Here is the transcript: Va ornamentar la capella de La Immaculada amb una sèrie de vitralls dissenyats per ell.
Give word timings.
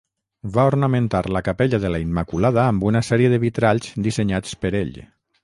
Va 0.53 0.61
ornamentar 0.69 1.19
la 1.37 1.43
capella 1.47 1.79
de 1.83 1.91
La 1.97 1.99
Immaculada 2.05 2.63
amb 2.71 2.87
una 2.93 3.03
sèrie 3.11 3.29
de 3.35 3.41
vitralls 3.45 3.93
dissenyats 4.09 4.59
per 4.65 4.75
ell. 4.83 4.99